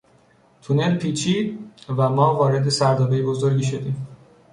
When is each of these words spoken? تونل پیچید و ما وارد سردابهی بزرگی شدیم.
تونل 0.61 0.97
پیچید 0.97 1.59
و 1.97 2.09
ما 2.09 2.35
وارد 2.35 2.69
سردابهی 2.69 3.23
بزرگی 3.23 3.63
شدیم. 3.63 4.07